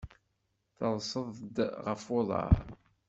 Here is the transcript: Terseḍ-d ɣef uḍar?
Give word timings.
Terseḍ-d 0.77 1.57
ɣef 1.85 2.03
uḍar? 2.17 2.65